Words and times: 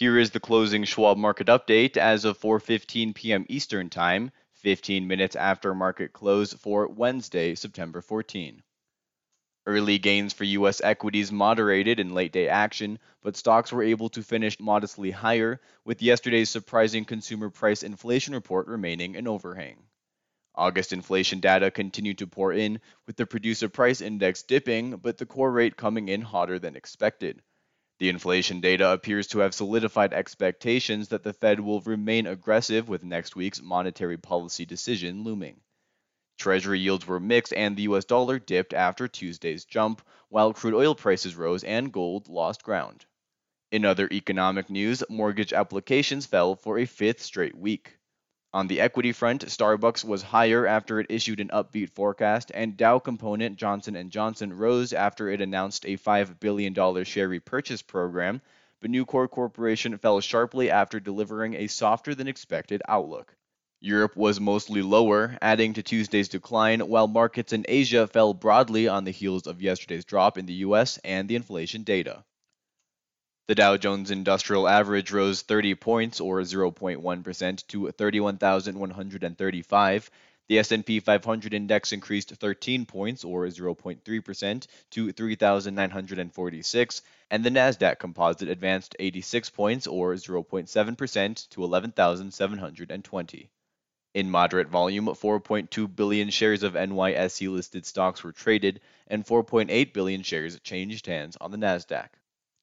Here 0.00 0.16
is 0.16 0.30
the 0.30 0.40
closing 0.40 0.84
Schwab 0.84 1.18
market 1.18 1.48
update 1.48 1.98
as 1.98 2.24
of 2.24 2.40
4:15 2.40 3.14
p.m. 3.14 3.44
Eastern 3.50 3.90
Time, 3.90 4.30
15 4.54 5.06
minutes 5.06 5.36
after 5.36 5.74
market 5.74 6.14
close 6.14 6.54
for 6.54 6.88
Wednesday, 6.88 7.54
September 7.54 8.00
14. 8.00 8.62
Early 9.66 9.98
gains 9.98 10.32
for 10.32 10.44
U.S. 10.44 10.80
equities 10.80 11.30
moderated 11.30 12.00
in 12.00 12.14
late 12.14 12.32
day 12.32 12.48
action, 12.48 12.98
but 13.20 13.36
stocks 13.36 13.72
were 13.72 13.82
able 13.82 14.08
to 14.08 14.22
finish 14.22 14.58
modestly 14.58 15.10
higher, 15.10 15.60
with 15.84 16.00
yesterday's 16.00 16.48
surprising 16.48 17.04
consumer 17.04 17.50
price 17.50 17.82
inflation 17.82 18.32
report 18.32 18.68
remaining 18.68 19.16
an 19.16 19.28
overhang. 19.28 19.82
August 20.54 20.94
inflation 20.94 21.40
data 21.40 21.70
continued 21.70 22.16
to 22.16 22.26
pour 22.26 22.54
in, 22.54 22.80
with 23.06 23.16
the 23.16 23.26
producer 23.26 23.68
price 23.68 24.00
index 24.00 24.44
dipping, 24.44 24.96
but 24.96 25.18
the 25.18 25.26
core 25.26 25.52
rate 25.52 25.76
coming 25.76 26.08
in 26.08 26.22
hotter 26.22 26.58
than 26.58 26.74
expected. 26.74 27.42
The 28.00 28.08
inflation 28.08 28.62
data 28.62 28.92
appears 28.92 29.26
to 29.26 29.40
have 29.40 29.54
solidified 29.54 30.14
expectations 30.14 31.08
that 31.08 31.22
the 31.22 31.34
Fed 31.34 31.60
will 31.60 31.82
remain 31.82 32.26
aggressive 32.26 32.88
with 32.88 33.04
next 33.04 33.36
week's 33.36 33.60
monetary 33.60 34.16
policy 34.16 34.64
decision 34.64 35.22
looming. 35.22 35.60
Treasury 36.38 36.80
yields 36.80 37.06
were 37.06 37.20
mixed 37.20 37.52
and 37.52 37.76
the 37.76 37.82
US 37.82 38.06
dollar 38.06 38.38
dipped 38.38 38.72
after 38.72 39.06
Tuesday's 39.06 39.66
jump, 39.66 40.00
while 40.30 40.54
crude 40.54 40.72
oil 40.72 40.94
prices 40.94 41.36
rose 41.36 41.62
and 41.62 41.92
gold 41.92 42.26
lost 42.26 42.62
ground. 42.62 43.04
In 43.70 43.84
other 43.84 44.08
economic 44.10 44.70
news, 44.70 45.04
mortgage 45.10 45.52
applications 45.52 46.24
fell 46.24 46.56
for 46.56 46.78
a 46.78 46.86
fifth 46.86 47.20
straight 47.20 47.54
week. 47.54 47.98
On 48.52 48.66
the 48.66 48.80
equity 48.80 49.12
front, 49.12 49.46
Starbucks 49.46 50.04
was 50.04 50.22
higher 50.22 50.66
after 50.66 50.98
it 50.98 51.06
issued 51.08 51.38
an 51.38 51.50
upbeat 51.50 51.90
forecast, 51.90 52.50
and 52.52 52.76
Dow 52.76 52.98
component 52.98 53.56
Johnson 53.56 54.10
& 54.10 54.10
Johnson 54.10 54.52
rose 54.52 54.92
after 54.92 55.28
it 55.30 55.40
announced 55.40 55.84
a 55.86 55.96
$5 55.96 56.40
billion 56.40 57.04
share 57.04 57.28
repurchase 57.28 57.80
program, 57.80 58.42
but 58.80 58.90
Nucor 58.90 59.30
Corporation 59.30 59.96
fell 59.98 60.20
sharply 60.20 60.68
after 60.68 60.98
delivering 60.98 61.54
a 61.54 61.68
softer 61.68 62.12
than 62.12 62.26
expected 62.26 62.82
outlook. 62.88 63.36
Europe 63.80 64.16
was 64.16 64.40
mostly 64.40 64.82
lower, 64.82 65.38
adding 65.40 65.72
to 65.74 65.82
Tuesday's 65.84 66.28
decline, 66.28 66.80
while 66.80 67.06
markets 67.06 67.52
in 67.52 67.64
Asia 67.68 68.08
fell 68.08 68.34
broadly 68.34 68.88
on 68.88 69.04
the 69.04 69.12
heels 69.12 69.46
of 69.46 69.62
yesterday's 69.62 70.04
drop 70.04 70.36
in 70.36 70.46
the 70.46 70.54
US 70.54 70.98
and 71.04 71.28
the 71.28 71.36
inflation 71.36 71.84
data. 71.84 72.24
The 73.50 73.56
Dow 73.56 73.76
Jones 73.76 74.12
Industrial 74.12 74.68
Average 74.68 75.10
rose 75.10 75.42
30 75.42 75.74
points 75.74 76.20
or 76.20 76.40
0.1% 76.42 77.66
to 77.66 77.90
31,135. 77.90 80.10
The 80.46 80.58
S&P 80.60 81.00
500 81.00 81.52
index 81.52 81.92
increased 81.92 82.30
13 82.30 82.86
points 82.86 83.24
or 83.24 83.46
0.3% 83.46 84.66
to 84.90 85.10
3,946, 85.10 87.02
and 87.32 87.42
the 87.42 87.50
Nasdaq 87.50 87.98
Composite 87.98 88.48
advanced 88.48 88.94
86 89.00 89.50
points 89.50 89.88
or 89.88 90.14
0.7% 90.14 91.48
to 91.48 91.64
11,720. 91.64 93.50
In 94.14 94.30
moderate 94.30 94.68
volume, 94.68 95.06
4.2 95.06 95.96
billion 95.96 96.30
shares 96.30 96.62
of 96.62 96.74
NYSE 96.74 97.48
listed 97.48 97.84
stocks 97.84 98.22
were 98.22 98.30
traded, 98.30 98.80
and 99.08 99.26
4.8 99.26 99.92
billion 99.92 100.22
shares 100.22 100.60
changed 100.60 101.06
hands 101.06 101.36
on 101.40 101.50
the 101.50 101.58
Nasdaq. 101.58 102.10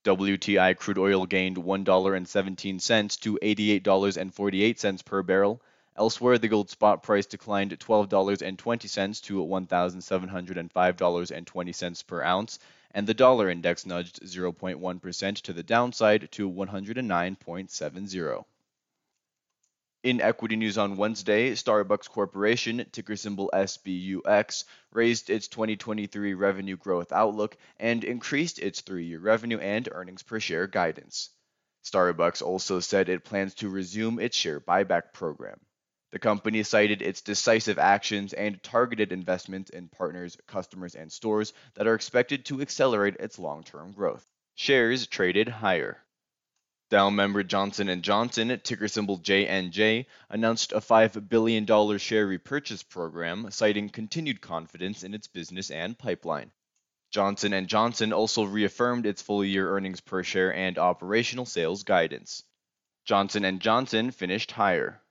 WTI 0.08 0.78
crude 0.78 0.98
oil 0.98 1.26
gained 1.26 1.58
$1.17 1.58 3.20
to 3.20 3.38
$88.48 3.42 5.04
per 5.04 5.22
barrel. 5.22 5.62
Elsewhere, 5.98 6.38
the 6.38 6.48
gold 6.48 6.70
spot 6.70 7.04
price 7.04 7.26
declined 7.26 7.78
$12.20 7.78 9.22
to 9.24 9.46
$1,705.20 9.46 12.08
per 12.08 12.24
ounce, 12.24 12.58
and 12.92 13.06
the 13.06 13.14
dollar 13.14 13.50
index 13.50 13.86
nudged 13.86 14.22
0.1% 14.22 15.42
to 15.42 15.52
the 15.52 15.64
downside 15.64 16.32
to 16.32 16.50
109.70. 16.50 18.46
In 20.08 20.22
equity 20.22 20.56
news 20.56 20.78
on 20.78 20.96
Wednesday, 20.96 21.52
Starbucks 21.52 22.10
Corporation, 22.10 22.86
ticker 22.94 23.18
symbol 23.18 23.50
SBUX, 23.54 24.64
raised 24.94 25.30
its 25.30 25.50
2023 25.50 26.34
revenue 26.34 26.78
growth 26.78 27.12
outlook 27.12 27.58
and 27.78 28.06
increased 28.06 28.58
its 28.58 28.80
three 28.80 29.04
year 29.04 29.20
revenue 29.20 29.58
and 29.58 29.90
earnings 29.92 30.24
per 30.24 30.40
share 30.40 30.66
guidance. 30.66 31.32
Starbucks 31.84 32.42
also 32.42 32.80
said 32.80 33.10
it 33.10 33.26
plans 33.26 33.54
to 33.56 33.68
resume 33.68 34.18
its 34.18 34.38
share 34.38 34.62
buyback 34.62 35.12
program. 35.12 35.60
The 36.12 36.20
company 36.20 36.64
cited 36.64 37.02
its 37.02 37.20
decisive 37.20 37.78
actions 37.78 38.32
and 38.32 38.64
targeted 38.64 39.12
investments 39.12 39.72
in 39.72 39.90
partners, 39.90 40.38
customers, 40.48 40.96
and 40.96 41.12
stores 41.12 41.52
that 41.74 41.86
are 41.86 41.96
expected 41.96 42.46
to 42.46 42.62
accelerate 42.62 43.18
its 43.20 43.38
long 43.38 43.62
term 43.62 43.92
growth. 43.92 44.26
Shares 44.56 45.06
traded 45.06 45.50
higher. 45.50 46.02
Dow 46.90 47.10
member 47.10 47.44
Johnson 47.44 48.02
& 48.02 48.04
Johnson, 48.04 48.62
ticker 48.64 48.88
symbol 48.88 49.20
JNJ, 49.20 50.06
announced 50.30 50.72
a 50.72 50.80
$5 50.80 51.28
billion 51.28 51.98
share 51.98 52.26
repurchase 52.26 52.82
program, 52.82 53.52
citing 53.52 53.90
continued 53.90 54.40
confidence 54.40 55.04
in 55.04 55.14
its 55.14 55.28
business 55.28 55.70
and 55.70 55.98
pipeline. 55.98 56.50
Johnson 57.12 57.68
& 57.68 57.68
Johnson 57.68 58.14
also 58.14 58.46
reaffirmed 58.46 59.06
its 59.06 59.22
full-year 59.22 59.70
earnings 59.70 60.00
per 60.00 60.24
share 60.24 60.54
and 60.54 60.78
operational 60.78 61.46
sales 61.46 61.84
guidance. 61.84 62.44
Johnson 63.04 63.60
& 63.60 63.62
Johnson 63.62 64.12
finished 64.12 64.52
higher. 64.52 65.02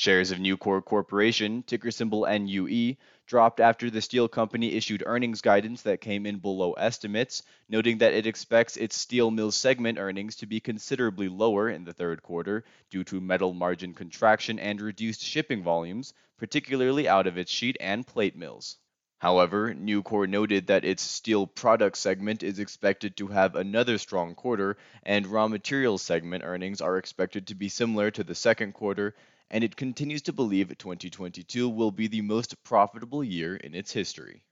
Shares 0.00 0.30
of 0.30 0.38
Nucor 0.38 0.82
Corporation, 0.82 1.62
ticker 1.62 1.90
symbol 1.90 2.24
NUE, 2.24 2.96
dropped 3.26 3.60
after 3.60 3.90
the 3.90 4.00
steel 4.00 4.28
company 4.28 4.72
issued 4.72 5.02
earnings 5.04 5.42
guidance 5.42 5.82
that 5.82 6.00
came 6.00 6.24
in 6.24 6.38
below 6.38 6.72
estimates, 6.72 7.42
noting 7.68 7.98
that 7.98 8.14
it 8.14 8.26
expects 8.26 8.78
its 8.78 8.96
steel 8.96 9.30
mill 9.30 9.50
segment 9.50 9.98
earnings 9.98 10.36
to 10.36 10.46
be 10.46 10.58
considerably 10.58 11.28
lower 11.28 11.68
in 11.68 11.84
the 11.84 11.92
third 11.92 12.22
quarter 12.22 12.64
due 12.88 13.04
to 13.04 13.20
metal 13.20 13.52
margin 13.52 13.92
contraction 13.92 14.58
and 14.58 14.80
reduced 14.80 15.20
shipping 15.20 15.62
volumes, 15.62 16.14
particularly 16.38 17.06
out 17.06 17.26
of 17.26 17.36
its 17.36 17.52
sheet 17.52 17.76
and 17.78 18.06
plate 18.06 18.34
mills. 18.34 18.78
However, 19.18 19.74
Nucor 19.74 20.26
noted 20.26 20.68
that 20.68 20.86
its 20.86 21.02
steel 21.02 21.46
products 21.46 21.98
segment 21.98 22.42
is 22.42 22.58
expected 22.58 23.18
to 23.18 23.26
have 23.26 23.54
another 23.54 23.98
strong 23.98 24.34
quarter, 24.34 24.78
and 25.02 25.26
raw 25.26 25.46
materials 25.46 26.00
segment 26.00 26.42
earnings 26.42 26.80
are 26.80 26.96
expected 26.96 27.48
to 27.48 27.54
be 27.54 27.68
similar 27.68 28.10
to 28.12 28.24
the 28.24 28.34
second 28.34 28.72
quarter, 28.72 29.14
and 29.50 29.64
it 29.64 29.76
continues 29.76 30.22
to 30.22 30.32
believe 30.32 30.68
2022 30.68 31.68
will 31.68 31.90
be 31.90 32.06
the 32.06 32.20
most 32.20 32.62
profitable 32.62 33.24
year 33.24 33.56
in 33.56 33.74
its 33.74 33.92
history. 33.92 34.42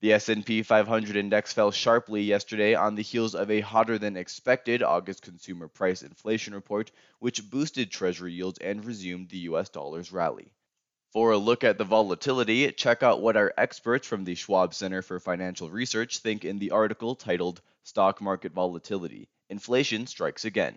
The 0.00 0.12
S&P 0.12 0.62
500 0.62 1.16
index 1.16 1.52
fell 1.52 1.70
sharply 1.70 2.22
yesterday 2.22 2.74
on 2.74 2.94
the 2.94 3.02
heels 3.02 3.34
of 3.34 3.50
a 3.50 3.60
hotter 3.60 3.98
than 3.98 4.16
expected 4.16 4.82
August 4.82 5.22
consumer 5.22 5.68
price 5.68 6.02
inflation 6.02 6.54
report, 6.54 6.92
which 7.18 7.48
boosted 7.48 7.90
treasury 7.90 8.34
yields 8.34 8.58
and 8.58 8.84
resumed 8.84 9.30
the 9.30 9.48
US 9.50 9.70
dollar's 9.70 10.12
rally. 10.12 10.52
For 11.12 11.30
a 11.30 11.38
look 11.38 11.64
at 11.64 11.78
the 11.78 11.84
volatility, 11.84 12.70
check 12.72 13.02
out 13.02 13.22
what 13.22 13.38
our 13.38 13.54
experts 13.56 14.06
from 14.06 14.24
the 14.24 14.34
Schwab 14.34 14.74
Center 14.74 15.00
for 15.00 15.18
Financial 15.18 15.70
Research 15.70 16.18
think 16.18 16.44
in 16.44 16.58
the 16.58 16.72
article 16.72 17.14
titled 17.14 17.62
Stock 17.84 18.20
Market 18.20 18.52
Volatility 18.52 19.30
Inflation 19.48 20.06
Strikes 20.06 20.44
Again. 20.44 20.76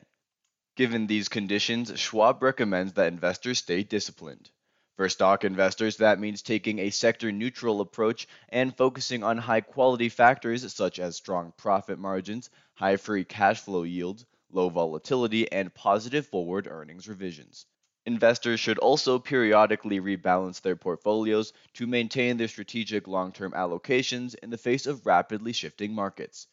Given 0.79 1.07
these 1.07 1.27
conditions, 1.27 1.91
Schwab 1.99 2.41
recommends 2.41 2.93
that 2.93 3.11
investors 3.11 3.57
stay 3.57 3.83
disciplined. 3.83 4.49
For 4.95 5.09
stock 5.09 5.43
investors, 5.43 5.97
that 5.97 6.21
means 6.21 6.41
taking 6.41 6.79
a 6.79 6.89
sector 6.89 7.33
neutral 7.33 7.81
approach 7.81 8.29
and 8.47 8.73
focusing 8.77 9.21
on 9.21 9.39
high 9.39 9.59
quality 9.59 10.07
factors 10.07 10.73
such 10.73 10.97
as 10.97 11.17
strong 11.17 11.51
profit 11.57 11.99
margins, 11.99 12.49
high 12.75 12.95
free 12.95 13.25
cash 13.25 13.59
flow 13.59 13.83
yields, 13.83 14.25
low 14.53 14.69
volatility, 14.69 15.51
and 15.51 15.73
positive 15.73 16.25
forward 16.27 16.65
earnings 16.65 17.09
revisions. 17.09 17.65
Investors 18.05 18.61
should 18.61 18.77
also 18.77 19.19
periodically 19.19 19.99
rebalance 19.99 20.61
their 20.61 20.77
portfolios 20.77 21.51
to 21.73 21.87
maintain 21.87 22.37
their 22.37 22.47
strategic 22.47 23.05
long 23.05 23.33
term 23.33 23.51
allocations 23.51 24.33
in 24.35 24.49
the 24.49 24.57
face 24.57 24.85
of 24.85 25.05
rapidly 25.05 25.51
shifting 25.51 25.93
markets. 25.93 26.47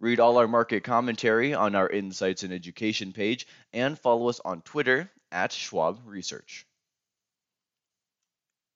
Read 0.00 0.18
all 0.18 0.38
our 0.38 0.48
market 0.48 0.82
commentary 0.82 1.52
on 1.52 1.74
our 1.74 1.86
Insights 1.86 2.42
and 2.42 2.54
Education 2.54 3.12
page 3.12 3.46
and 3.74 3.98
follow 3.98 4.30
us 4.30 4.40
on 4.42 4.62
Twitter 4.62 5.10
at 5.30 5.52
Schwab 5.52 6.00
Research. 6.06 6.64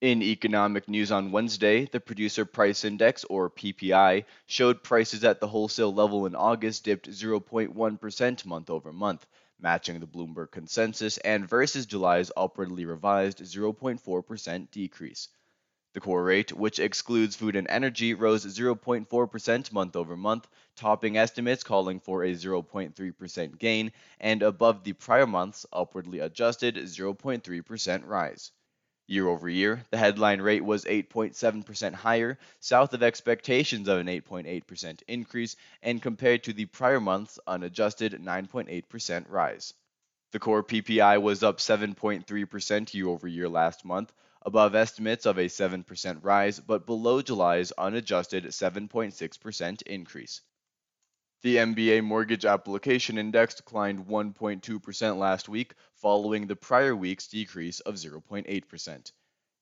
In 0.02 0.22
economic 0.22 0.86
news 0.86 1.10
on 1.10 1.32
Wednesday, 1.32 1.86
the 1.86 1.98
Producer 1.98 2.44
Price 2.44 2.84
Index, 2.84 3.24
or 3.24 3.48
PPI, 3.48 4.26
showed 4.44 4.82
prices 4.82 5.24
at 5.24 5.40
the 5.40 5.48
wholesale 5.48 5.94
level 5.94 6.26
in 6.26 6.34
August 6.34 6.84
dipped 6.84 7.08
0.1% 7.08 8.44
month 8.44 8.68
over 8.68 8.92
month, 8.92 9.26
matching 9.58 10.00
the 10.00 10.06
Bloomberg 10.06 10.50
consensus, 10.50 11.16
and 11.16 11.48
versus 11.48 11.86
July's 11.86 12.32
upwardly 12.36 12.84
revised 12.84 13.38
0.4% 13.38 14.70
decrease. 14.70 15.28
The 15.94 16.00
core 16.00 16.24
rate, 16.24 16.52
which 16.52 16.80
excludes 16.80 17.36
food 17.36 17.54
and 17.54 17.68
energy, 17.68 18.14
rose 18.14 18.44
0.4% 18.44 19.72
month 19.72 19.94
over 19.94 20.16
month, 20.16 20.48
topping 20.74 21.16
estimates 21.16 21.62
calling 21.62 22.00
for 22.00 22.24
a 22.24 22.32
0.3% 22.32 23.58
gain 23.60 23.92
and 24.18 24.42
above 24.42 24.82
the 24.82 24.94
prior 24.94 25.26
month's 25.26 25.64
upwardly 25.72 26.18
adjusted 26.18 26.74
0.3% 26.74 28.06
rise. 28.08 28.50
Year 29.06 29.28
over 29.28 29.48
year, 29.48 29.84
the 29.92 29.98
headline 29.98 30.40
rate 30.40 30.64
was 30.64 30.84
8.7% 30.84 31.94
higher, 31.94 32.38
south 32.58 32.92
of 32.92 33.04
expectations 33.04 33.86
of 33.86 33.98
an 33.98 34.08
8.8% 34.08 35.00
increase, 35.06 35.54
and 35.80 36.02
compared 36.02 36.42
to 36.42 36.52
the 36.52 36.66
prior 36.66 37.00
month's 37.00 37.38
unadjusted 37.46 38.14
9.8% 38.14 39.26
rise. 39.28 39.74
The 40.32 40.40
core 40.40 40.64
PPI 40.64 41.22
was 41.22 41.44
up 41.44 41.58
7.3% 41.58 42.94
year 42.94 43.06
over 43.06 43.28
year 43.28 43.48
last 43.48 43.84
month, 43.84 44.12
above 44.44 44.74
estimates 44.74 45.26
of 45.26 45.38
a 45.38 45.46
7% 45.46 46.18
rise, 46.22 46.60
but 46.60 46.86
below 46.86 47.22
July's 47.22 47.72
unadjusted 47.72 48.44
7.6% 48.44 49.82
increase. 49.82 50.40
The 51.42 51.56
MBA 51.56 52.04
mortgage 52.04 52.44
application 52.44 53.18
index 53.18 53.54
declined 53.54 54.06
1.2% 54.06 55.18
last 55.18 55.48
week, 55.48 55.74
following 55.94 56.46
the 56.46 56.56
prior 56.56 56.96
week's 56.96 57.28
decrease 57.28 57.80
of 57.80 57.96
0.8%. 57.96 59.12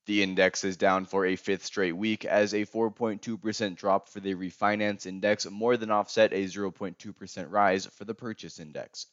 The 0.06 0.22
index 0.22 0.64
is 0.64 0.76
down 0.76 1.06
for 1.06 1.26
a 1.26 1.36
fifth 1.36 1.64
straight 1.64 1.96
week 1.96 2.24
as 2.24 2.54
a 2.54 2.66
4.2% 2.66 3.76
drop 3.76 4.08
for 4.08 4.18
the 4.18 4.34
refinance 4.34 5.06
index 5.06 5.48
more 5.48 5.76
than 5.76 5.92
offset 5.92 6.32
a 6.32 6.44
0.2% 6.44 7.46
rise 7.50 7.86
for 7.86 8.04
the 8.04 8.14
purchase 8.14 8.58
index. 8.58 9.06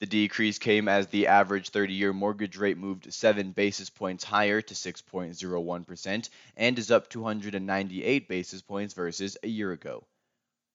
The 0.00 0.06
decrease 0.06 0.58
came 0.58 0.88
as 0.88 1.06
the 1.06 1.28
average 1.28 1.70
30 1.70 1.94
year 1.94 2.12
mortgage 2.12 2.56
rate 2.56 2.76
moved 2.76 3.12
7 3.14 3.52
basis 3.52 3.90
points 3.90 4.24
higher 4.24 4.60
to 4.60 4.74
6.01% 4.74 6.28
and 6.56 6.78
is 6.78 6.90
up 6.90 7.08
298 7.08 8.28
basis 8.28 8.60
points 8.60 8.92
versus 8.94 9.36
a 9.42 9.48
year 9.48 9.72
ago. 9.72 10.06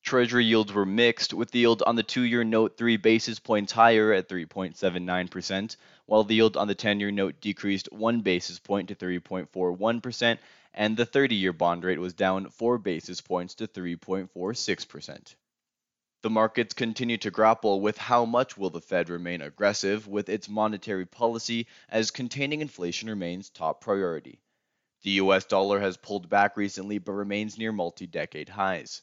Treasury 0.01 0.45
yields 0.45 0.71
were 0.71 0.85
mixed, 0.85 1.33
with 1.33 1.51
the 1.51 1.59
yield 1.59 1.83
on 1.85 1.95
the 1.95 2.03
two 2.03 2.21
year 2.21 2.43
note 2.45 2.77
3 2.77 2.95
basis 2.97 3.37
points 3.39 3.73
higher 3.73 4.13
at 4.13 4.29
3.79%, 4.29 5.75
while 6.05 6.23
the 6.23 6.35
yield 6.35 6.55
on 6.55 6.67
the 6.67 6.75
10 6.75 6.99
year 7.01 7.11
note 7.11 7.41
decreased 7.41 7.91
1 7.91 8.21
basis 8.21 8.57
point 8.59 8.87
to 8.87 8.95
3.41%, 8.95 10.39
and 10.73 10.95
the 10.95 11.05
30 11.05 11.35
year 11.35 11.53
bond 11.53 11.83
rate 11.83 11.99
was 11.99 12.13
down 12.13 12.49
4 12.49 12.77
basis 12.77 13.19
points 13.19 13.55
to 13.55 13.67
3.46%. 13.67 15.35
The 16.21 16.29
markets 16.29 16.73
continue 16.73 17.17
to 17.19 17.31
grapple 17.31 17.79
with 17.79 17.97
how 17.97 18.25
much 18.25 18.57
will 18.57 18.69
the 18.69 18.81
Fed 18.81 19.09
remain 19.09 19.41
aggressive 19.41 20.05
with 20.05 20.27
its 20.27 20.49
monetary 20.49 21.05
policy 21.05 21.67
as 21.87 22.11
containing 22.11 22.59
inflation 22.59 23.09
remains 23.09 23.49
top 23.49 23.79
priority. 23.79 24.41
The 25.03 25.11
US 25.11 25.45
dollar 25.45 25.79
has 25.79 25.95
pulled 25.95 26.27
back 26.27 26.57
recently 26.57 26.97
but 26.97 27.13
remains 27.13 27.57
near 27.57 27.71
multi 27.71 28.05
decade 28.05 28.49
highs. 28.49 29.01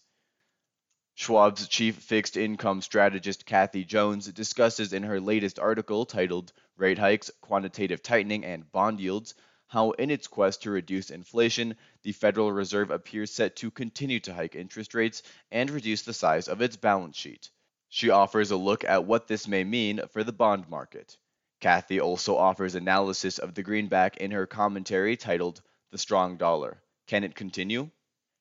Schwab's 1.15 1.69
chief 1.69 1.97
fixed 1.97 2.37
income 2.37 2.83
strategist 2.83 3.47
Kathy 3.47 3.85
Jones 3.85 4.31
discusses 4.31 4.93
in 4.93 5.05
her 5.05 5.19
latest 5.19 5.59
article 5.59 6.05
titled 6.05 6.53
Rate 6.77 6.99
Hikes, 6.99 7.31
Quantitative 7.41 8.03
Tightening, 8.03 8.45
and 8.45 8.71
Bond 8.71 9.01
Yields 9.01 9.33
how, 9.69 9.91
in 9.93 10.11
its 10.11 10.27
quest 10.27 10.63
to 10.63 10.71
reduce 10.71 11.11
inflation, 11.11 11.77
the 12.03 12.13
Federal 12.13 12.53
Reserve 12.53 12.91
appears 12.91 13.33
set 13.33 13.57
to 13.57 13.71
continue 13.71 14.21
to 14.21 14.35
hike 14.35 14.55
interest 14.55 14.95
rates 14.95 15.23
and 15.51 15.71
reduce 15.71 16.03
the 16.03 16.13
size 16.13 16.49
of 16.49 16.63
its 16.63 16.77
balance 16.77 17.17
sheet. 17.17 17.51
She 17.89 18.11
offers 18.11 18.51
a 18.51 18.57
look 18.57 18.85
at 18.85 19.05
what 19.05 19.29
this 19.29 19.49
may 19.49 19.65
mean 19.65 20.01
for 20.13 20.25
the 20.25 20.33
bond 20.33 20.69
market. 20.69 21.17
Kathy 21.61 22.01
also 22.01 22.37
offers 22.37 22.75
analysis 22.75 23.39
of 23.39 23.55
the 23.55 23.63
greenback 23.63 24.19
in 24.19 24.31
her 24.31 24.47
commentary 24.47 25.17
titled 25.17 25.63
The 25.91 25.99
Strong 25.99 26.37
Dollar. 26.37 26.83
Can 27.07 27.25
it 27.25 27.35
continue? 27.35 27.91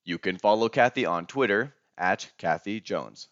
You 0.04 0.18
can 0.18 0.38
follow 0.38 0.70
Kathy 0.70 1.06
on 1.06 1.26
Twitter 1.26 1.74
at 1.98 2.32
Kathy 2.38 2.82
Jones. 2.82 3.28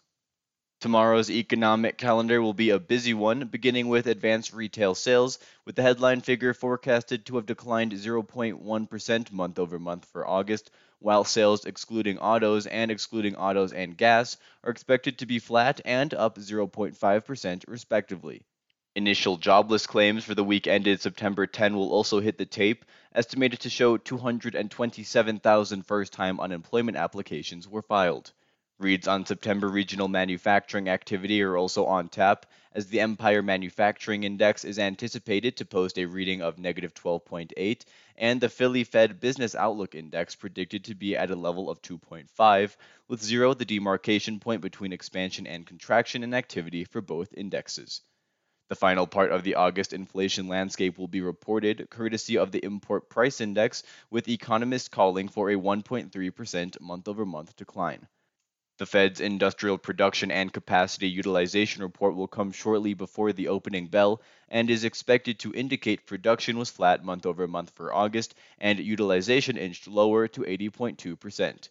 Tomorrow's 0.84 1.30
economic 1.30 1.96
calendar 1.96 2.42
will 2.42 2.52
be 2.52 2.68
a 2.68 2.78
busy 2.78 3.14
one, 3.14 3.46
beginning 3.46 3.88
with 3.88 4.06
advanced 4.06 4.52
retail 4.52 4.94
sales, 4.94 5.38
with 5.64 5.76
the 5.76 5.82
headline 5.82 6.20
figure 6.20 6.52
forecasted 6.52 7.24
to 7.24 7.36
have 7.36 7.46
declined 7.46 7.92
0.1% 7.92 9.32
month 9.32 9.58
over 9.58 9.78
month 9.78 10.04
for 10.12 10.28
August, 10.28 10.70
while 10.98 11.24
sales 11.24 11.64
excluding 11.64 12.18
autos 12.18 12.66
and 12.66 12.90
excluding 12.90 13.34
autos 13.34 13.72
and 13.72 13.96
gas 13.96 14.36
are 14.62 14.70
expected 14.70 15.16
to 15.16 15.24
be 15.24 15.38
flat 15.38 15.80
and 15.86 16.12
up 16.12 16.36
0.5% 16.36 17.64
respectively. 17.66 18.42
Initial 18.94 19.38
jobless 19.38 19.86
claims 19.86 20.22
for 20.22 20.34
the 20.34 20.44
week 20.44 20.66
ended 20.66 21.00
September 21.00 21.46
10 21.46 21.74
will 21.74 21.92
also 21.94 22.20
hit 22.20 22.36
the 22.36 22.44
tape, 22.44 22.84
estimated 23.14 23.60
to 23.60 23.70
show 23.70 23.96
227,000 23.96 25.86
first 25.86 26.12
time 26.12 26.38
unemployment 26.38 26.98
applications 26.98 27.66
were 27.66 27.80
filed. 27.80 28.34
Reads 28.80 29.06
on 29.06 29.24
September 29.24 29.68
regional 29.68 30.08
manufacturing 30.08 30.88
activity 30.88 31.40
are 31.42 31.56
also 31.56 31.86
on 31.86 32.08
tap, 32.08 32.46
as 32.72 32.88
the 32.88 32.98
Empire 32.98 33.40
Manufacturing 33.40 34.24
Index 34.24 34.64
is 34.64 34.80
anticipated 34.80 35.56
to 35.56 35.64
post 35.64 35.96
a 35.96 36.06
reading 36.06 36.42
of 36.42 36.58
negative 36.58 36.92
12.8, 36.92 37.84
and 38.16 38.40
the 38.40 38.48
Philly 38.48 38.82
Fed 38.82 39.20
Business 39.20 39.54
Outlook 39.54 39.94
Index 39.94 40.34
predicted 40.34 40.84
to 40.86 40.96
be 40.96 41.16
at 41.16 41.30
a 41.30 41.36
level 41.36 41.70
of 41.70 41.82
2.5, 41.82 42.76
with 43.06 43.22
zero 43.22 43.54
the 43.54 43.64
demarcation 43.64 44.40
point 44.40 44.60
between 44.60 44.92
expansion 44.92 45.46
and 45.46 45.64
contraction 45.64 46.24
in 46.24 46.34
activity 46.34 46.82
for 46.82 47.00
both 47.00 47.32
indexes. 47.32 48.00
The 48.68 48.74
final 48.74 49.06
part 49.06 49.30
of 49.30 49.44
the 49.44 49.54
August 49.54 49.92
inflation 49.92 50.48
landscape 50.48 50.98
will 50.98 51.06
be 51.06 51.20
reported 51.20 51.88
courtesy 51.90 52.38
of 52.38 52.50
the 52.50 52.64
Import 52.64 53.08
Price 53.08 53.40
Index, 53.40 53.84
with 54.10 54.28
economists 54.28 54.88
calling 54.88 55.28
for 55.28 55.50
a 55.50 55.54
1.3% 55.54 56.80
month 56.80 57.06
over 57.06 57.24
month 57.24 57.54
decline. 57.54 58.08
The 58.76 58.86
Fed's 58.86 59.20
industrial 59.20 59.78
production 59.78 60.32
and 60.32 60.52
capacity 60.52 61.08
utilization 61.08 61.82
report 61.82 62.16
will 62.16 62.26
come 62.26 62.50
shortly 62.50 62.92
before 62.94 63.32
the 63.32 63.46
opening 63.46 63.86
bell 63.86 64.20
and 64.48 64.68
is 64.68 64.82
expected 64.82 65.38
to 65.38 65.54
indicate 65.54 66.06
production 66.06 66.58
was 66.58 66.70
flat 66.70 67.04
month 67.04 67.24
over 67.24 67.46
month 67.46 67.70
for 67.70 67.94
August 67.94 68.34
and 68.58 68.80
utilization 68.80 69.56
inched 69.56 69.86
lower 69.86 70.26
to 70.26 70.40
80.2%. 70.40 71.68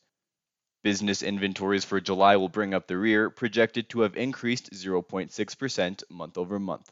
Business 0.82 1.22
inventories 1.22 1.84
for 1.84 2.00
July 2.00 2.38
will 2.38 2.48
bring 2.48 2.74
up 2.74 2.88
the 2.88 2.98
rear, 2.98 3.30
projected 3.30 3.90
to 3.90 4.00
have 4.02 4.16
increased 4.16 4.72
0.6% 4.72 6.10
month 6.10 6.38
over 6.38 6.58
month. 6.58 6.90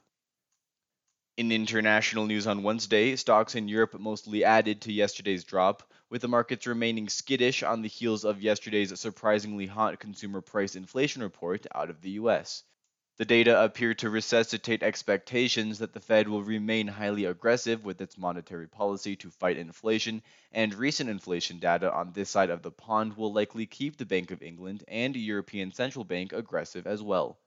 In 1.42 1.52
international 1.52 2.28
news 2.28 2.46
on 2.46 2.62
Wednesday, 2.62 3.16
stocks 3.16 3.56
in 3.56 3.68
Europe 3.68 4.00
mostly 4.00 4.44
added 4.44 4.80
to 4.82 4.94
yesterday's 4.94 5.44
drop, 5.44 5.82
with 6.08 6.22
the 6.22 6.28
markets 6.28 6.68
remaining 6.68 7.10
skittish 7.10 7.64
on 7.64 7.82
the 7.82 7.88
heels 7.88 8.24
of 8.24 8.44
yesterday's 8.44 9.00
surprisingly 9.00 9.66
hot 9.66 10.00
consumer 10.00 10.42
price 10.42 10.76
inflation 10.76 11.24
report 11.24 11.66
out 11.74 11.90
of 11.90 12.00
the 12.02 12.12
US. 12.12 12.62
The 13.18 13.26
data 13.26 13.64
appear 13.64 13.96
to 13.96 14.12
resuscitate 14.12 14.84
expectations 14.84 15.80
that 15.80 15.94
the 15.94 16.00
Fed 16.00 16.28
will 16.28 16.44
remain 16.44 16.88
highly 16.88 17.26
aggressive 17.26 17.84
with 17.84 18.00
its 18.02 18.20
monetary 18.20 18.68
policy 18.68 19.16
to 19.16 19.32
fight 19.32 19.58
inflation, 19.58 20.22
and 20.52 20.76
recent 20.76 21.10
inflation 21.10 21.58
data 21.58 21.92
on 21.92 22.12
this 22.12 22.30
side 22.30 22.52
of 22.52 22.62
the 22.62 22.70
pond 22.70 23.18
will 23.18 23.34
likely 23.34 23.66
keep 23.66 23.98
the 23.98 24.06
Bank 24.06 24.30
of 24.30 24.44
England 24.44 24.84
and 24.88 25.16
European 25.16 25.72
Central 25.72 26.06
Bank 26.06 26.34
aggressive 26.34 26.86
as 26.86 27.02
well. 27.02 27.40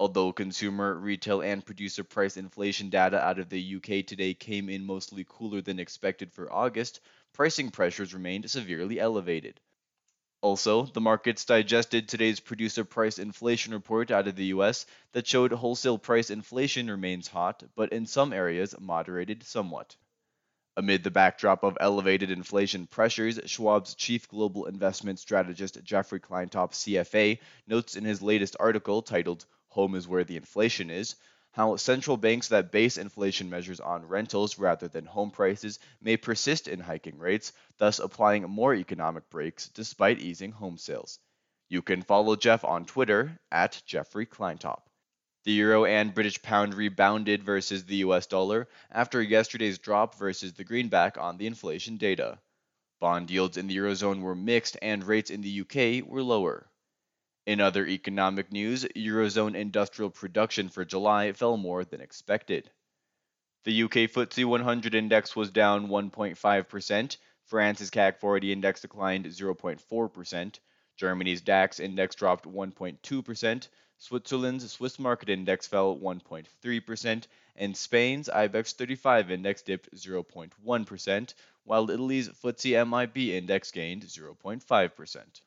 Although 0.00 0.32
consumer, 0.32 0.94
retail, 0.94 1.40
and 1.40 1.66
producer 1.66 2.04
price 2.04 2.36
inflation 2.36 2.88
data 2.88 3.18
out 3.20 3.40
of 3.40 3.48
the 3.48 3.76
UK 3.76 4.06
today 4.06 4.32
came 4.32 4.68
in 4.68 4.86
mostly 4.86 5.26
cooler 5.28 5.60
than 5.60 5.80
expected 5.80 6.32
for 6.32 6.52
August, 6.52 7.00
pricing 7.32 7.70
pressures 7.70 8.14
remained 8.14 8.48
severely 8.48 9.00
elevated. 9.00 9.60
Also, 10.40 10.84
the 10.86 11.00
markets 11.00 11.44
digested 11.44 12.06
today's 12.06 12.38
producer 12.38 12.84
price 12.84 13.18
inflation 13.18 13.72
report 13.72 14.12
out 14.12 14.28
of 14.28 14.36
the 14.36 14.46
US 14.46 14.86
that 15.10 15.26
showed 15.26 15.50
wholesale 15.50 15.98
price 15.98 16.30
inflation 16.30 16.88
remains 16.88 17.26
hot, 17.26 17.64
but 17.74 17.92
in 17.92 18.06
some 18.06 18.32
areas 18.32 18.78
moderated 18.78 19.42
somewhat. 19.42 19.96
Amid 20.76 21.02
the 21.02 21.10
backdrop 21.10 21.64
of 21.64 21.76
elevated 21.80 22.30
inflation 22.30 22.86
pressures, 22.86 23.40
Schwab's 23.46 23.96
chief 23.96 24.28
global 24.28 24.66
investment 24.66 25.18
strategist 25.18 25.82
Jeffrey 25.82 26.20
Kleintop, 26.20 26.70
CFA, 26.70 27.40
notes 27.66 27.96
in 27.96 28.04
his 28.04 28.22
latest 28.22 28.54
article 28.60 29.02
titled 29.02 29.44
home 29.78 29.94
is 29.94 30.08
where 30.08 30.24
the 30.24 30.36
inflation 30.36 30.90
is, 30.90 31.14
how 31.52 31.76
central 31.76 32.16
banks 32.16 32.48
that 32.48 32.72
base 32.72 32.98
inflation 32.98 33.48
measures 33.48 33.78
on 33.78 34.08
rentals 34.08 34.58
rather 34.58 34.88
than 34.88 35.06
home 35.06 35.30
prices 35.30 35.78
may 36.00 36.16
persist 36.16 36.66
in 36.66 36.80
hiking 36.80 37.16
rates, 37.16 37.52
thus 37.78 38.00
applying 38.00 38.42
more 38.42 38.74
economic 38.74 39.30
brakes 39.30 39.68
despite 39.68 40.18
easing 40.18 40.50
home 40.50 40.76
sales. 40.76 41.20
You 41.68 41.80
can 41.80 42.02
follow 42.02 42.34
Jeff 42.34 42.64
on 42.64 42.86
Twitter 42.86 43.38
at 43.52 43.80
Jeffrey 43.86 44.26
Kleintop. 44.26 44.82
The 45.44 45.52
euro 45.52 45.84
and 45.84 46.12
British 46.12 46.42
pound 46.42 46.74
rebounded 46.74 47.44
versus 47.44 47.84
the 47.84 47.98
US 48.06 48.26
dollar 48.26 48.66
after 48.90 49.22
yesterday's 49.22 49.78
drop 49.78 50.16
versus 50.16 50.54
the 50.54 50.64
greenback 50.64 51.16
on 51.18 51.38
the 51.38 51.46
inflation 51.46 51.98
data. 51.98 52.40
Bond 52.98 53.30
yields 53.30 53.56
in 53.56 53.68
the 53.68 53.76
eurozone 53.76 54.22
were 54.22 54.34
mixed 54.34 54.76
and 54.82 55.04
rates 55.04 55.30
in 55.30 55.40
the 55.40 55.60
UK 55.60 56.04
were 56.04 56.24
lower. 56.24 56.68
In 57.48 57.62
other 57.62 57.86
economic 57.86 58.52
news, 58.52 58.84
Eurozone 58.94 59.54
industrial 59.56 60.10
production 60.10 60.68
for 60.68 60.84
July 60.84 61.32
fell 61.32 61.56
more 61.56 61.82
than 61.82 62.02
expected. 62.02 62.70
The 63.64 63.84
UK 63.84 63.92
FTSE 64.12 64.44
100 64.44 64.94
index 64.94 65.34
was 65.34 65.50
down 65.50 65.88
1.5%, 65.88 67.16
France's 67.46 67.90
CAC 67.90 68.18
40 68.18 68.52
index 68.52 68.82
declined 68.82 69.24
0.4%, 69.24 70.58
Germany's 70.98 71.40
DAX 71.40 71.80
index 71.80 72.14
dropped 72.14 72.44
1.2%, 72.44 73.68
Switzerland's 73.96 74.70
Swiss 74.70 74.98
market 74.98 75.30
index 75.30 75.66
fell 75.66 75.96
1.3%, 75.96 77.26
and 77.56 77.74
Spain's 77.74 78.28
IBEX 78.28 78.74
35 78.74 79.30
index 79.30 79.62
dipped 79.62 79.88
0.1%, 79.96 81.34
while 81.64 81.90
Italy's 81.90 82.28
FTSE 82.28 82.86
MIB 82.86 83.16
index 83.16 83.70
gained 83.70 84.02
0.5%. 84.02 85.40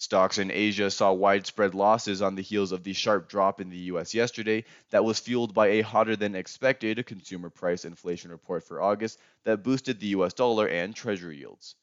Stocks 0.00 0.38
in 0.38 0.52
Asia 0.52 0.92
saw 0.92 1.12
widespread 1.12 1.74
losses 1.74 2.22
on 2.22 2.36
the 2.36 2.42
heels 2.42 2.70
of 2.70 2.84
the 2.84 2.92
sharp 2.92 3.28
drop 3.28 3.60
in 3.60 3.68
the 3.68 3.90
US 3.92 4.14
yesterday 4.14 4.64
that 4.90 5.04
was 5.04 5.18
fueled 5.18 5.52
by 5.52 5.66
a 5.66 5.80
hotter 5.80 6.14
than 6.14 6.36
expected 6.36 7.04
consumer 7.04 7.50
price 7.50 7.84
inflation 7.84 8.30
report 8.30 8.62
for 8.62 8.80
August 8.80 9.18
that 9.42 9.64
boosted 9.64 9.98
the 9.98 10.14
US 10.18 10.34
dollar 10.34 10.68
and 10.68 10.94
treasury 10.94 11.38
yields. 11.38 11.74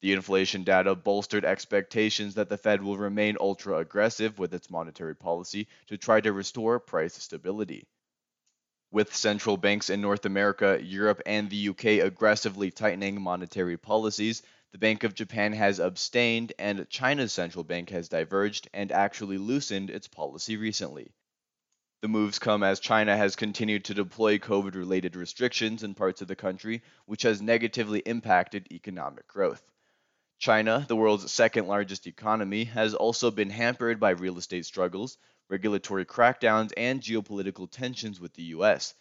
The 0.00 0.14
inflation 0.14 0.64
data 0.64 0.94
bolstered 0.94 1.44
expectations 1.44 2.36
that 2.36 2.48
the 2.48 2.56
Fed 2.56 2.82
will 2.82 2.96
remain 2.96 3.36
ultra 3.38 3.76
aggressive 3.76 4.38
with 4.38 4.54
its 4.54 4.70
monetary 4.70 5.14
policy 5.14 5.68
to 5.88 5.98
try 5.98 6.22
to 6.22 6.32
restore 6.32 6.80
price 6.80 7.22
stability. 7.22 7.86
With 8.90 9.14
central 9.14 9.58
banks 9.58 9.90
in 9.90 10.00
North 10.00 10.24
America, 10.24 10.80
Europe, 10.82 11.20
and 11.26 11.50
the 11.50 11.68
UK 11.68 11.84
aggressively 12.04 12.70
tightening 12.70 13.20
monetary 13.20 13.76
policies, 13.76 14.42
the 14.72 14.78
Bank 14.78 15.04
of 15.04 15.14
Japan 15.14 15.52
has 15.52 15.78
abstained, 15.78 16.54
and 16.58 16.88
China's 16.88 17.30
central 17.30 17.62
bank 17.62 17.90
has 17.90 18.08
diverged 18.08 18.70
and 18.72 18.90
actually 18.90 19.36
loosened 19.36 19.90
its 19.90 20.08
policy 20.08 20.56
recently. 20.56 21.12
The 22.00 22.08
moves 22.08 22.38
come 22.38 22.62
as 22.62 22.80
China 22.80 23.14
has 23.14 23.36
continued 23.36 23.84
to 23.84 23.94
deploy 23.94 24.38
COVID 24.38 24.74
related 24.74 25.14
restrictions 25.14 25.82
in 25.82 25.94
parts 25.94 26.22
of 26.22 26.28
the 26.28 26.34
country, 26.34 26.82
which 27.04 27.20
has 27.22 27.42
negatively 27.42 28.00
impacted 28.00 28.72
economic 28.72 29.28
growth. 29.28 29.62
China, 30.38 30.86
the 30.88 30.96
world's 30.96 31.30
second 31.30 31.66
largest 31.66 32.06
economy, 32.06 32.64
has 32.64 32.94
also 32.94 33.30
been 33.30 33.50
hampered 33.50 34.00
by 34.00 34.10
real 34.10 34.38
estate 34.38 34.64
struggles, 34.64 35.18
regulatory 35.50 36.06
crackdowns, 36.06 36.72
and 36.78 37.02
geopolitical 37.02 37.70
tensions 37.70 38.18
with 38.18 38.32
the 38.32 38.44
US. 38.44 38.94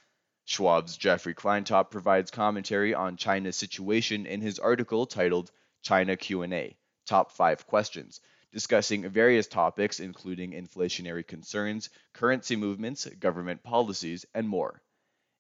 Schwab's 0.44 0.98
Jeffrey 0.98 1.34
Kleintop 1.34 1.92
provides 1.92 2.30
commentary 2.30 2.94
on 2.94 3.16
China's 3.16 3.56
situation 3.56 4.26
in 4.26 4.42
his 4.42 4.60
article 4.60 5.06
titled 5.06 5.50
China 5.82 6.16
Q&A, 6.16 6.78
Top 7.06 7.32
5 7.32 7.68
Questions, 7.68 8.22
discussing 8.52 9.10
various 9.10 9.48
topics 9.48 10.00
including 10.00 10.52
inflationary 10.52 11.26
concerns, 11.26 11.90
currency 12.14 12.56
movements, 12.56 13.06
government 13.20 13.64
policies, 13.64 14.26
and 14.34 14.48
more. 14.48 14.82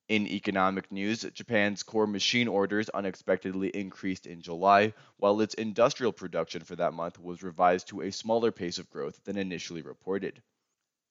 In 0.10 0.28
economic 0.28 0.92
news, 0.92 1.22
Japan's 1.34 1.84
core 1.84 2.08
machine 2.08 2.48
orders 2.48 2.90
unexpectedly 2.90 3.70
increased 3.70 4.28
in 4.28 4.42
July, 4.42 4.94
while 5.18 5.40
its 5.40 5.54
industrial 5.54 6.12
production 6.12 6.64
for 6.64 6.76
that 6.76 6.94
month 6.94 7.18
was 7.18 7.44
revised 7.44 7.88
to 7.88 8.02
a 8.02 8.12
smaller 8.12 8.52
pace 8.52 8.78
of 8.78 8.90
growth 8.90 9.24
than 9.24 9.38
initially 9.38 9.82
reported. 9.82 10.42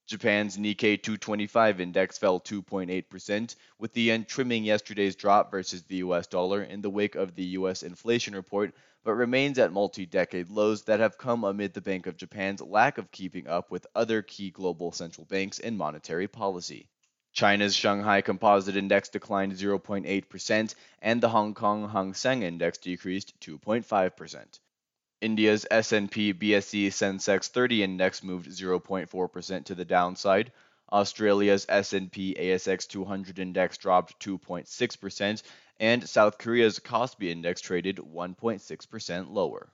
Japan's 0.07 0.57
Nikkei 0.57 1.01
225 1.01 1.81
index 1.81 2.19
fell 2.19 2.41
2.8%, 2.41 3.55
with 3.79 3.93
the 3.93 4.03
yen 4.03 4.25
trimming 4.25 4.65
yesterday's 4.65 5.15
drop 5.15 5.51
versus 5.51 5.85
the 5.85 5.97
US 5.99 6.27
dollar 6.27 6.63
in 6.63 6.83
the 6.83 6.91
wake 6.91 7.15
of 7.15 7.37
the 7.37 7.45
US 7.45 7.83
inflation 7.85 8.35
report, 8.35 8.75
but 9.03 9.15
remains 9.15 9.59
at 9.59 9.73
multi 9.73 10.07
decade 10.07 10.51
lows 10.51 10.83
that 10.85 11.01
have 11.01 11.17
come 11.17 11.45
amid 11.45 11.73
the 11.73 11.81
Bank 11.81 12.07
of 12.07 12.17
Japan's 12.17 12.61
lack 12.61 12.99
of 12.99 13.11
keeping 13.11 13.47
up 13.47 13.71
with 13.71 13.87
other 13.95 14.23
key 14.23 14.51
global 14.51 14.93
central 14.93 15.25
banks 15.25 15.59
in 15.59 15.77
monetary 15.77 16.29
policy. 16.29 16.89
China's 17.33 17.77
Shanghai 17.77 18.21
Composite 18.21 18.77
Index 18.77 19.09
declined 19.09 19.53
0.8%, 19.53 20.75
and 21.01 21.21
the 21.21 21.29
Hong 21.29 21.55
Kong 21.55 21.89
Hang 21.89 22.13
Seng 22.13 22.43
Index 22.43 22.79
decreased 22.79 23.39
2.5%. 23.41 24.59
India's 25.21 25.67
S&P 25.71 26.35
BSE 26.35 26.89
Sensex 26.89 27.49
30 27.49 27.83
index 27.83 28.23
moved 28.23 28.49
0.4% 28.49 29.65
to 29.65 29.75
the 29.75 29.85
downside. 29.85 30.51
Australia's 30.91 31.67
S&P 31.69 32.35
ASX 32.35 32.89
200 32.89 33.39
index 33.39 33.79
dropped 33.79 34.19
2.6%, 34.19 35.43
and 35.81 36.07
South 36.07 36.37
Korea's 36.37 36.79
Kospi 36.79 37.31
index 37.31 37.63
traded 37.63 37.97
1.6% 37.97 39.31
lower. 39.31 39.73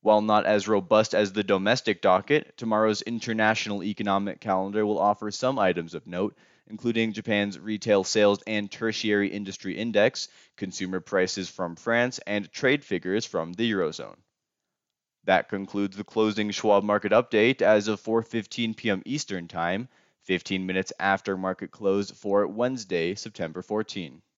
While 0.00 0.22
not 0.22 0.46
as 0.46 0.66
robust 0.66 1.14
as 1.14 1.34
the 1.34 1.44
domestic 1.44 2.00
docket, 2.00 2.56
tomorrow's 2.56 3.02
international 3.02 3.84
economic 3.84 4.40
calendar 4.40 4.86
will 4.86 4.98
offer 4.98 5.30
some 5.30 5.58
items 5.58 5.92
of 5.92 6.06
note, 6.06 6.34
including 6.66 7.12
Japan's 7.12 7.58
retail 7.58 8.04
sales 8.04 8.42
and 8.46 8.70
tertiary 8.70 9.28
industry 9.28 9.76
index, 9.76 10.28
consumer 10.56 10.98
prices 10.98 11.50
from 11.50 11.76
France, 11.76 12.18
and 12.26 12.50
trade 12.50 12.82
figures 12.82 13.26
from 13.26 13.52
the 13.52 13.70
Eurozone. 13.70 14.16
That 15.24 15.50
concludes 15.50 15.94
the 15.94 16.04
closing 16.04 16.50
Schwab 16.52 16.84
market 16.84 17.12
update 17.12 17.60
as 17.60 17.86
of 17.86 18.00
4:15 18.00 18.74
p.m. 18.78 19.02
Eastern 19.04 19.46
Time, 19.46 19.88
15 20.22 20.64
minutes 20.64 20.94
after 20.98 21.36
market 21.36 21.70
close 21.70 22.10
for 22.10 22.46
Wednesday, 22.46 23.14
September 23.14 23.60
14. 23.60 24.22